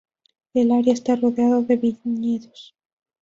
[0.55, 2.73] El área está rodeado de viñedos.